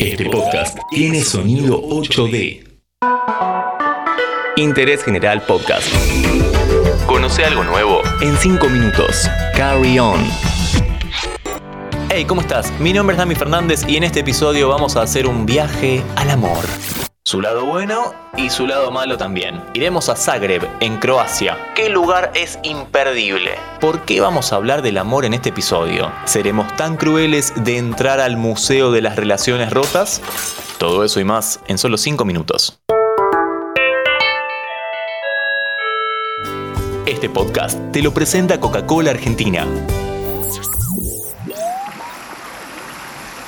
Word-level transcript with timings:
Este 0.00 0.24
podcast 0.30 0.78
tiene 0.90 1.20
sonido 1.20 1.78
8D. 1.82 2.66
Interés 4.56 5.04
General 5.04 5.42
Podcast. 5.42 5.86
Conoce 7.06 7.44
algo 7.44 7.64
nuevo 7.64 8.00
en 8.22 8.34
5 8.34 8.66
minutos. 8.70 9.28
Carry 9.54 9.98
on. 9.98 10.24
Hey, 12.08 12.24
¿cómo 12.24 12.40
estás? 12.40 12.72
Mi 12.80 12.94
nombre 12.94 13.12
es 13.12 13.18
Dami 13.18 13.34
Fernández 13.34 13.82
y 13.86 13.98
en 13.98 14.04
este 14.04 14.20
episodio 14.20 14.68
vamos 14.70 14.96
a 14.96 15.02
hacer 15.02 15.26
un 15.26 15.44
viaje 15.44 16.02
al 16.16 16.30
amor. 16.30 16.64
Su 17.30 17.40
lado 17.40 17.64
bueno 17.64 18.12
y 18.36 18.50
su 18.50 18.66
lado 18.66 18.90
malo 18.90 19.16
también. 19.16 19.62
Iremos 19.72 20.08
a 20.08 20.16
Zagreb, 20.16 20.68
en 20.80 20.98
Croacia. 20.98 21.56
¿Qué 21.76 21.88
lugar 21.88 22.32
es 22.34 22.58
imperdible? 22.64 23.52
¿Por 23.80 24.00
qué 24.00 24.20
vamos 24.20 24.52
a 24.52 24.56
hablar 24.56 24.82
del 24.82 24.98
amor 24.98 25.24
en 25.24 25.34
este 25.34 25.50
episodio? 25.50 26.10
¿Seremos 26.24 26.74
tan 26.74 26.96
crueles 26.96 27.52
de 27.54 27.78
entrar 27.78 28.18
al 28.18 28.36
Museo 28.36 28.90
de 28.90 29.02
las 29.02 29.14
Relaciones 29.14 29.72
Rotas? 29.72 30.20
Todo 30.78 31.04
eso 31.04 31.20
y 31.20 31.24
más 31.24 31.60
en 31.68 31.78
solo 31.78 31.98
5 31.98 32.24
minutos. 32.24 32.80
Este 37.06 37.28
podcast 37.28 37.78
te 37.92 38.02
lo 38.02 38.12
presenta 38.12 38.58
Coca-Cola 38.58 39.12
Argentina. 39.12 39.68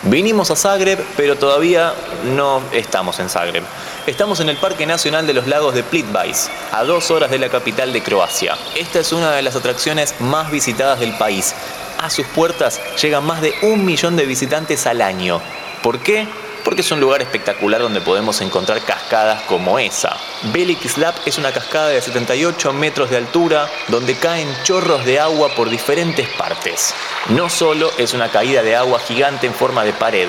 Vinimos 0.05 0.51
a 0.51 0.56
Zagreb, 0.56 0.98
pero 1.16 1.37
todavía 1.37 1.95
no 2.24 2.61
estamos 2.73 3.20
en 3.20 3.29
Zagreb. 3.29 3.62
Estamos 4.05 4.41
en 4.41 4.48
el 4.48 4.56
Parque 4.56 4.84
Nacional 4.84 5.28
de 5.28 5.33
los 5.33 5.47
Lagos 5.47 5.75
de 5.75 5.84
Plitvice, 5.84 6.51
a 6.73 6.83
dos 6.83 7.12
horas 7.12 7.30
de 7.30 7.38
la 7.38 7.48
capital 7.48 7.92
de 7.92 8.02
Croacia. 8.02 8.56
Esta 8.75 8.98
es 8.98 9.12
una 9.12 9.30
de 9.30 9.42
las 9.42 9.55
atracciones 9.55 10.20
más 10.20 10.51
visitadas 10.51 10.98
del 10.98 11.16
país. 11.19 11.55
A 12.01 12.11
sus 12.11 12.27
puertas 12.27 12.80
llegan 13.01 13.25
más 13.25 13.42
de 13.42 13.55
un 13.62 13.84
millón 13.84 14.16
de 14.16 14.27
visitantes 14.27 14.88
al 14.88 15.02
año. 15.02 15.41
¿Por 15.84 16.01
qué? 16.01 16.27
Porque 16.65 16.83
es 16.83 16.91
un 16.91 17.01
lugar 17.01 17.23
espectacular 17.23 17.80
donde 17.80 18.01
podemos 18.01 18.41
encontrar 18.41 18.80
cascadas 18.83 19.43
como 19.43 19.78
esa. 19.78 20.17
Velik 20.53 20.86
Slap 20.86 21.17
es 21.27 21.39
una 21.39 21.53
cascada 21.53 21.89
de 21.89 22.00
78 22.00 22.73
metros 22.73 23.11
de 23.11 23.17
altura 23.17 23.69
donde 23.89 24.17
caen 24.17 24.48
chorros 24.64 25.05
de 25.05 25.20
agua 25.20 25.55
por 25.55 25.70
diferentes 25.70 26.28
partes. 26.28 26.95
No 27.28 27.48
solo 27.48 27.91
es 27.98 28.14
una 28.14 28.28
caída 28.28 28.62
de 28.62 28.77
agua 28.77 29.01
gigante 29.01 29.47
en 29.47 29.55
forma 29.55 29.84
de 29.84 29.92
pared, 29.92 30.28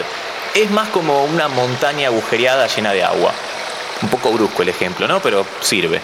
es 0.56 0.70
más 0.70 0.90
como 0.90 1.24
una 1.26 1.48
montaña 1.48 2.10
agujereada 2.10 2.68
llena 2.68 2.94
de 2.94 3.04
agua. 3.04 3.34
Un 4.02 4.10
poco 4.10 4.32
brusco 4.32 4.62
el 4.62 4.70
ejemplo, 4.70 5.08
¿no? 5.08 5.20
Pero 5.22 5.46
sirve. 5.62 6.02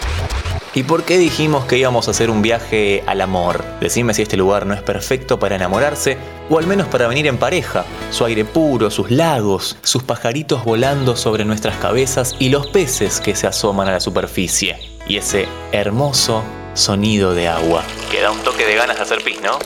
¿Y 0.72 0.84
por 0.84 1.02
qué 1.02 1.18
dijimos 1.18 1.64
que 1.64 1.78
íbamos 1.78 2.06
a 2.06 2.12
hacer 2.12 2.30
un 2.30 2.42
viaje 2.42 3.02
al 3.06 3.20
amor? 3.20 3.64
Decime 3.80 4.14
si 4.14 4.22
este 4.22 4.36
lugar 4.36 4.66
no 4.66 4.74
es 4.74 4.82
perfecto 4.82 5.36
para 5.36 5.56
enamorarse 5.56 6.16
o 6.48 6.58
al 6.58 6.66
menos 6.68 6.86
para 6.86 7.08
venir 7.08 7.26
en 7.26 7.38
pareja. 7.38 7.84
Su 8.10 8.24
aire 8.24 8.44
puro, 8.44 8.88
sus 8.88 9.10
lagos, 9.10 9.76
sus 9.82 10.04
pajaritos 10.04 10.64
volando 10.64 11.16
sobre 11.16 11.44
nuestras 11.44 11.76
cabezas 11.78 12.36
y 12.38 12.50
los 12.50 12.68
peces 12.68 13.20
que 13.20 13.34
se 13.34 13.48
asoman 13.48 13.88
a 13.88 13.92
la 13.92 14.00
superficie. 14.00 14.78
Y 15.08 15.16
ese 15.16 15.48
hermoso 15.72 16.44
sonido 16.74 17.34
de 17.34 17.48
agua. 17.48 17.82
Que 18.08 18.20
da 18.20 18.30
un 18.30 18.38
toque 18.38 18.64
de 18.64 18.76
ganas 18.76 18.96
de 18.96 19.02
hacer 19.02 19.24
pis, 19.24 19.40
¿no? 19.42 19.58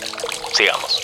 Sigamos. 0.54 1.02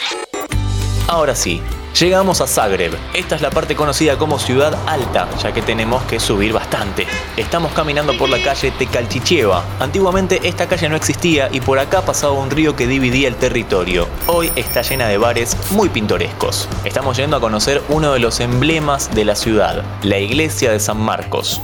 Ahora 1.09 1.35
sí, 1.35 1.61
Llegamos 1.99 2.41
a 2.41 2.47
Zagreb. 2.47 2.97
Esta 3.15 3.35
es 3.35 3.43
la 3.43 3.51
parte 3.51 3.75
conocida 3.75 4.17
como 4.17 4.39
Ciudad 4.39 4.79
Alta, 4.87 5.29
ya 5.43 5.53
que 5.53 5.61
tenemos 5.61 6.03
que 6.05 6.21
subir 6.21 6.53
bastante. 6.53 7.07
Estamos 7.37 7.73
caminando 7.73 8.17
por 8.17 8.29
la 8.29 8.43
calle 8.43 8.71
Tekalchicheva. 8.71 9.65
Antiguamente 9.81 10.41
esta 10.45 10.69
calle 10.69 10.89
no 10.89 10.97
existía 10.97 11.49
y 11.53 11.61
por 11.61 11.79
acá 11.79 12.03
pasaba 12.03 12.33
un 12.33 12.51
río 12.51 12.77
que 12.77 12.87
dividía 12.87 13.29
el 13.29 13.37
territorio. 13.37 14.09
Hoy 14.27 14.51
está 14.57 14.83
llena 14.83 15.09
de 15.09 15.19
bares 15.19 15.57
muy 15.73 15.89
pintorescos. 15.89 16.69
Estamos 16.85 17.17
yendo 17.17 17.37
a 17.37 17.41
conocer 17.41 17.83
uno 17.89 18.13
de 18.13 18.21
los 18.21 18.41
emblemas 18.41 19.15
de 19.15 19.25
la 19.25 19.35
ciudad, 19.35 19.85
la 20.03 20.19
iglesia 20.19 20.71
de 20.71 20.81
San 20.81 20.99
Marcos. 21.01 21.61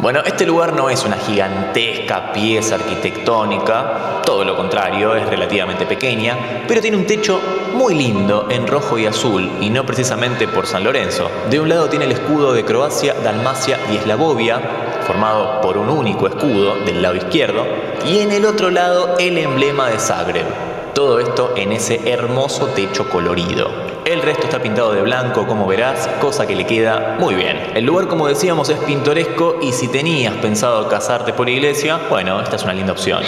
Bueno, 0.00 0.20
este 0.24 0.46
lugar 0.46 0.74
no 0.74 0.90
es 0.90 1.04
una 1.04 1.16
gigantesca 1.16 2.32
pieza 2.32 2.76
arquitectónica, 2.76 4.22
todo 4.24 4.44
lo 4.44 4.54
contrario, 4.54 5.16
es 5.16 5.28
relativamente 5.28 5.86
pequeña, 5.86 6.62
pero 6.68 6.80
tiene 6.80 6.96
un 6.96 7.04
techo 7.04 7.40
muy 7.74 7.96
lindo 7.96 8.46
en 8.48 8.68
rojo 8.68 8.96
y 8.96 9.06
azul, 9.06 9.50
y 9.60 9.70
no 9.70 9.84
precisamente 9.84 10.46
por 10.46 10.68
San 10.68 10.84
Lorenzo. 10.84 11.28
De 11.50 11.58
un 11.58 11.68
lado 11.68 11.88
tiene 11.88 12.04
el 12.04 12.12
escudo 12.12 12.52
de 12.52 12.64
Croacia, 12.64 13.12
Dalmacia 13.24 13.80
y 13.90 13.96
Eslavovia, 13.96 14.60
formado 15.04 15.60
por 15.60 15.76
un 15.76 15.88
único 15.88 16.28
escudo 16.28 16.76
del 16.84 17.02
lado 17.02 17.16
izquierdo, 17.16 17.66
y 18.06 18.20
en 18.20 18.30
el 18.30 18.46
otro 18.46 18.70
lado 18.70 19.16
el 19.18 19.36
emblema 19.36 19.88
de 19.88 19.98
Zagreb. 19.98 20.46
Todo 20.94 21.18
esto 21.18 21.54
en 21.56 21.72
ese 21.72 22.08
hermoso 22.08 22.68
techo 22.68 23.08
colorido. 23.10 23.87
El 24.08 24.22
resto 24.22 24.44
está 24.44 24.62
pintado 24.62 24.94
de 24.94 25.02
blanco, 25.02 25.46
como 25.46 25.66
verás, 25.66 26.08
cosa 26.18 26.46
que 26.46 26.56
le 26.56 26.64
queda 26.64 27.18
muy 27.20 27.34
bien. 27.34 27.58
El 27.74 27.84
lugar, 27.84 28.08
como 28.08 28.26
decíamos, 28.26 28.70
es 28.70 28.78
pintoresco 28.78 29.58
y 29.60 29.72
si 29.72 29.86
tenías 29.86 30.34
pensado 30.36 30.88
casarte 30.88 31.34
por 31.34 31.46
iglesia, 31.46 32.00
bueno, 32.08 32.40
esta 32.40 32.56
es 32.56 32.62
una 32.62 32.72
linda 32.72 32.92
opción. 32.92 33.22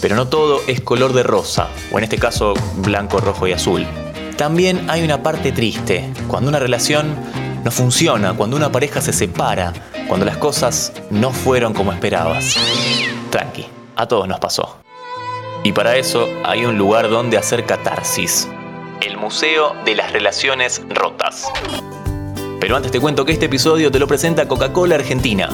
Pero 0.00 0.16
no 0.16 0.26
todo 0.26 0.60
es 0.66 0.80
color 0.80 1.12
de 1.12 1.22
rosa, 1.22 1.68
o 1.92 1.98
en 1.98 2.02
este 2.02 2.18
caso 2.18 2.54
blanco, 2.78 3.20
rojo 3.20 3.46
y 3.46 3.52
azul. 3.52 3.86
También 4.36 4.90
hay 4.90 5.04
una 5.04 5.22
parte 5.22 5.52
triste, 5.52 6.12
cuando 6.26 6.48
una 6.48 6.58
relación 6.58 7.14
no 7.62 7.70
funciona, 7.70 8.32
cuando 8.32 8.56
una 8.56 8.72
pareja 8.72 9.00
se 9.00 9.12
separa, 9.12 9.72
cuando 10.08 10.26
las 10.26 10.38
cosas 10.38 10.92
no 11.10 11.30
fueron 11.30 11.72
como 11.72 11.92
esperabas. 11.92 12.56
Tranqui, 13.30 13.68
a 13.94 14.08
todos 14.08 14.26
nos 14.26 14.40
pasó. 14.40 14.78
Y 15.62 15.70
para 15.70 15.94
eso 15.94 16.28
hay 16.44 16.64
un 16.64 16.76
lugar 16.76 17.08
donde 17.08 17.38
hacer 17.38 17.64
catarsis 17.64 18.48
el 19.04 19.16
Museo 19.16 19.74
de 19.84 19.96
las 19.96 20.12
Relaciones 20.12 20.80
Rotas. 20.88 21.48
Pero 22.60 22.76
antes 22.76 22.92
te 22.92 23.00
cuento 23.00 23.24
que 23.24 23.32
este 23.32 23.46
episodio 23.46 23.90
te 23.90 23.98
lo 23.98 24.06
presenta 24.06 24.46
Coca-Cola 24.46 24.94
Argentina. 24.94 25.48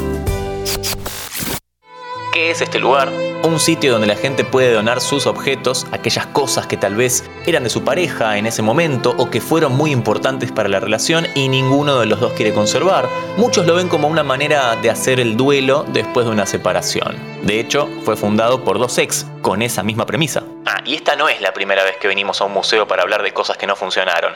¿Qué 2.32 2.50
es 2.50 2.60
este 2.60 2.78
lugar? 2.78 3.10
Un 3.42 3.59
sitio 3.59 3.92
donde 3.92 4.06
la 4.06 4.16
gente 4.16 4.44
puede 4.44 4.72
donar 4.72 5.00
sus 5.00 5.26
objetos, 5.26 5.86
aquellas 5.92 6.26
cosas 6.26 6.66
que 6.66 6.76
tal 6.76 6.94
vez 6.94 7.25
eran 7.47 7.64
de 7.64 7.70
su 7.70 7.82
pareja 7.82 8.36
en 8.36 8.47
ese 8.47 8.60
momento 8.60 9.14
o 9.16 9.31
que 9.31 9.41
fueron 9.41 9.75
muy 9.76 9.92
importantes 9.92 10.53
para 10.53 10.69
la 10.69 10.78
relación 10.78 11.26
y 11.34 11.48
ninguno 11.48 11.98
de 11.98 12.06
los 12.06 12.20
dos 12.20 12.34
quiere 12.34 12.53
conservar. 12.53 13.09
Muchos 13.38 13.66
lo 13.66 13.76
ven 13.76 13.88
como 13.88 14.09
una 14.09 14.25
manera 14.25 14.76
de 14.76 14.91
hacer 14.91 15.20
el 15.20 15.36
duelo 15.36 15.86
después 15.92 16.26
de 16.26 16.32
una 16.32 16.44
separación. 16.44 17.16
De 17.44 17.59
hecho, 17.59 17.88
fue 18.04 18.16
fundado 18.16 18.62
por 18.62 18.78
dos 18.78 18.98
ex, 18.98 19.26
con 19.41 19.62
esa 19.62 19.82
misma 19.82 20.04
premisa. 20.04 20.42
Ah, 20.70 20.82
y 20.84 20.96
esta 20.96 21.16
no 21.16 21.30
es 21.30 21.40
la 21.40 21.54
primera 21.54 21.82
vez 21.82 21.96
que 21.96 22.08
venimos 22.08 22.42
a 22.42 22.44
un 22.44 22.52
museo 22.52 22.86
para 22.86 23.02
hablar 23.02 23.22
de 23.22 23.32
cosas 23.32 23.56
que 23.56 23.66
no 23.66 23.74
funcionaron. 23.74 24.34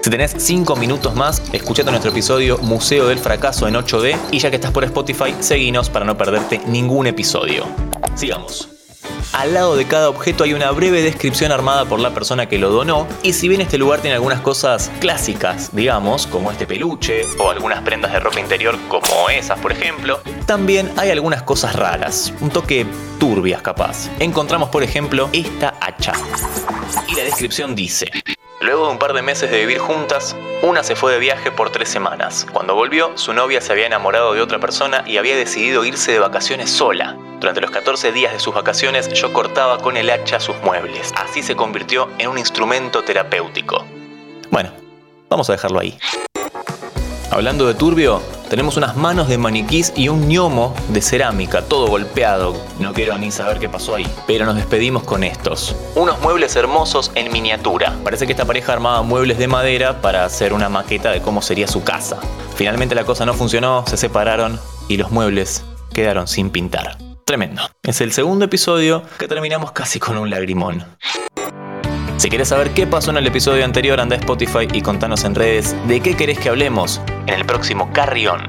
Si 0.00 0.08
tenés 0.08 0.36
5 0.38 0.76
minutos 0.76 1.16
más, 1.16 1.42
escuchate 1.52 1.90
nuestro 1.90 2.12
episodio 2.12 2.58
Museo 2.58 3.08
del 3.08 3.18
Fracaso 3.18 3.66
en 3.66 3.74
8D 3.74 4.16
y 4.30 4.38
ya 4.38 4.50
que 4.50 4.56
estás 4.56 4.70
por 4.70 4.84
Spotify, 4.84 5.34
seguinos 5.40 5.90
para 5.90 6.04
no 6.04 6.16
perderte 6.16 6.58
ningún 6.66 7.08
episodio. 7.08 7.66
Sigamos. 8.14 8.71
Al 9.32 9.54
lado 9.54 9.76
de 9.76 9.86
cada 9.86 10.10
objeto 10.10 10.44
hay 10.44 10.52
una 10.52 10.70
breve 10.72 11.00
descripción 11.00 11.52
armada 11.52 11.86
por 11.86 11.98
la 12.00 12.12
persona 12.12 12.50
que 12.50 12.58
lo 12.58 12.70
donó 12.70 13.08
y 13.22 13.32
si 13.32 13.48
bien 13.48 13.62
este 13.62 13.78
lugar 13.78 14.00
tiene 14.00 14.14
algunas 14.14 14.40
cosas 14.40 14.90
clásicas, 15.00 15.74
digamos, 15.74 16.26
como 16.26 16.50
este 16.50 16.66
peluche 16.66 17.24
o 17.38 17.50
algunas 17.50 17.80
prendas 17.82 18.12
de 18.12 18.20
ropa 18.20 18.40
interior 18.40 18.76
como 18.88 19.30
esas, 19.30 19.58
por 19.58 19.72
ejemplo, 19.72 20.20
también 20.44 20.92
hay 20.98 21.10
algunas 21.10 21.42
cosas 21.44 21.74
raras, 21.76 22.34
un 22.40 22.50
toque 22.50 22.84
turbias 23.18 23.62
capaz. 23.62 24.10
Encontramos, 24.18 24.68
por 24.68 24.82
ejemplo, 24.82 25.30
esta 25.32 25.74
hacha. 25.80 26.12
Y 27.08 27.14
la 27.14 27.24
descripción 27.24 27.74
dice, 27.74 28.10
Luego 28.60 28.86
de 28.86 28.92
un 28.92 28.98
par 28.98 29.14
de 29.14 29.22
meses 29.22 29.50
de 29.50 29.60
vivir 29.60 29.78
juntas, 29.78 30.36
una 30.62 30.84
se 30.84 30.94
fue 30.94 31.10
de 31.10 31.18
viaje 31.18 31.50
por 31.50 31.70
tres 31.70 31.88
semanas. 31.88 32.46
Cuando 32.52 32.74
volvió, 32.74 33.16
su 33.16 33.32
novia 33.32 33.60
se 33.62 33.72
había 33.72 33.86
enamorado 33.86 34.34
de 34.34 34.42
otra 34.42 34.60
persona 34.60 35.02
y 35.06 35.16
había 35.16 35.36
decidido 35.36 35.84
irse 35.84 36.12
de 36.12 36.18
vacaciones 36.18 36.70
sola. 36.70 37.16
Durante 37.42 37.60
los 37.60 37.72
14 37.72 38.12
días 38.12 38.32
de 38.32 38.38
sus 38.38 38.54
vacaciones 38.54 39.08
yo 39.08 39.32
cortaba 39.32 39.78
con 39.78 39.96
el 39.96 40.10
hacha 40.10 40.38
sus 40.38 40.54
muebles. 40.62 41.12
Así 41.16 41.42
se 41.42 41.56
convirtió 41.56 42.08
en 42.18 42.28
un 42.28 42.38
instrumento 42.38 43.02
terapéutico. 43.02 43.84
Bueno, 44.52 44.70
vamos 45.28 45.50
a 45.50 45.54
dejarlo 45.54 45.80
ahí. 45.80 45.98
Hablando 47.32 47.66
de 47.66 47.74
turbio, 47.74 48.22
tenemos 48.48 48.76
unas 48.76 48.96
manos 48.96 49.26
de 49.26 49.38
maniquís 49.38 49.92
y 49.96 50.08
un 50.08 50.28
ñomo 50.28 50.72
de 50.90 51.02
cerámica, 51.02 51.62
todo 51.62 51.88
golpeado. 51.88 52.54
No 52.78 52.92
quiero 52.92 53.18
ni 53.18 53.32
saber 53.32 53.58
qué 53.58 53.68
pasó 53.68 53.96
ahí. 53.96 54.06
Pero 54.28 54.46
nos 54.46 54.54
despedimos 54.54 55.02
con 55.02 55.24
estos. 55.24 55.74
Unos 55.96 56.20
muebles 56.20 56.54
hermosos 56.54 57.10
en 57.16 57.32
miniatura. 57.32 57.92
Parece 58.04 58.26
que 58.26 58.34
esta 58.34 58.44
pareja 58.44 58.72
armaba 58.72 59.02
muebles 59.02 59.38
de 59.38 59.48
madera 59.48 60.00
para 60.00 60.24
hacer 60.24 60.52
una 60.52 60.68
maqueta 60.68 61.10
de 61.10 61.20
cómo 61.20 61.42
sería 61.42 61.66
su 61.66 61.82
casa. 61.82 62.20
Finalmente 62.54 62.94
la 62.94 63.02
cosa 63.02 63.26
no 63.26 63.34
funcionó, 63.34 63.84
se 63.88 63.96
separaron 63.96 64.60
y 64.86 64.96
los 64.96 65.10
muebles 65.10 65.64
quedaron 65.92 66.28
sin 66.28 66.48
pintar. 66.50 66.98
Tremendo. 67.32 67.62
Es 67.82 68.02
el 68.02 68.12
segundo 68.12 68.44
episodio 68.44 69.04
que 69.18 69.26
terminamos 69.26 69.72
casi 69.72 69.98
con 69.98 70.18
un 70.18 70.28
lagrimón. 70.28 70.84
Si 72.18 72.28
quieres 72.28 72.48
saber 72.48 72.74
qué 72.74 72.86
pasó 72.86 73.10
en 73.10 73.16
el 73.16 73.26
episodio 73.26 73.64
anterior, 73.64 74.02
anda 74.02 74.16
a 74.16 74.18
Spotify 74.18 74.68
y 74.70 74.82
contanos 74.82 75.24
en 75.24 75.34
redes 75.34 75.74
de 75.88 76.00
qué 76.00 76.14
querés 76.14 76.38
que 76.38 76.50
hablemos 76.50 77.00
en 77.26 77.32
el 77.32 77.46
próximo 77.46 77.90
Carrión. 77.90 78.42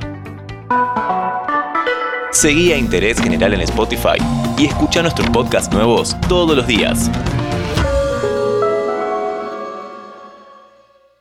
Seguí 2.32 2.74
a 2.74 2.78
Interés 2.78 3.22
General 3.22 3.54
en 3.54 3.62
Spotify 3.62 4.18
y 4.58 4.66
escucha 4.66 5.02
nuestros 5.02 5.30
podcasts 5.30 5.74
nuevos 5.74 6.18
todos 6.28 6.54
los 6.54 6.68
días. 6.68 7.10